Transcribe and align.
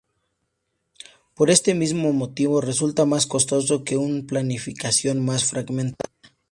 Por 1.35 1.51
este 1.51 1.75
mismo 1.75 2.11
motivo 2.11 2.59
resulta 2.59 3.05
más 3.05 3.27
costoso 3.27 3.83
que 3.83 3.97
una 3.97 4.23
planificación 4.25 5.23
más 5.23 5.45
fragmentada. 5.45 6.11